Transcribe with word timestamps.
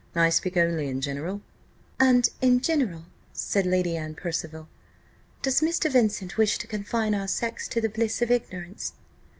I 0.15 0.31
speak 0.31 0.57
only 0.57 0.87
in 0.87 0.99
general." 0.99 1.41
"And 1.99 2.27
in 2.41 2.59
general," 2.59 3.03
said 3.33 3.67
Lady 3.67 3.95
Anne 3.95 4.15
Percival, 4.15 4.67
"does 5.43 5.61
Mr. 5.61 5.91
Vincent 5.91 6.37
wish 6.39 6.57
to 6.57 6.65
confine 6.65 7.13
our 7.13 7.27
sex 7.27 7.67
to 7.67 7.79
the 7.79 7.87
bliss 7.87 8.19
of 8.23 8.31
ignorance?" 8.31 8.93